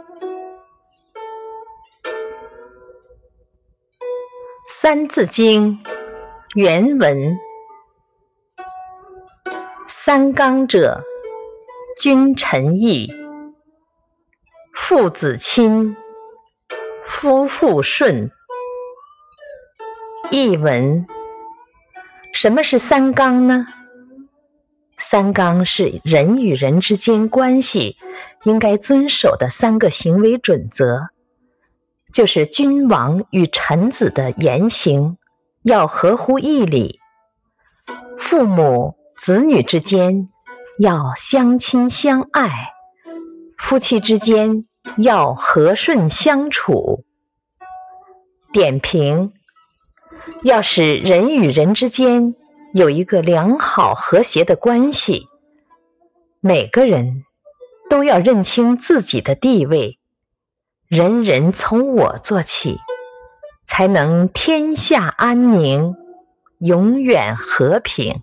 [4.68, 5.78] 《三字经》
[6.54, 7.36] 原文：
[9.86, 11.02] 三纲者，
[12.00, 13.12] 君臣义，
[14.74, 15.94] 父子亲，
[17.06, 18.30] 夫妇顺。
[20.30, 21.06] 译文：
[22.32, 23.66] 什么是三纲呢？
[24.96, 27.96] 三纲是人与人之间关系
[28.44, 31.08] 应该遵守的三个行为准则。
[32.12, 35.16] 就是君王与臣子的言行
[35.62, 36.98] 要合乎义理，
[38.18, 40.28] 父母子女之间
[40.78, 42.50] 要相亲相爱，
[43.56, 44.64] 夫妻之间
[44.96, 47.04] 要和顺相处。
[48.52, 49.32] 点评：
[50.42, 52.34] 要使人与人之间
[52.74, 55.28] 有一个良好和谐的关系，
[56.40, 57.22] 每个人
[57.90, 59.98] 都要认清自己的地位。
[60.86, 62.78] 人人从我做起，
[63.66, 65.94] 才能天下安宁，
[66.58, 68.22] 永远和平。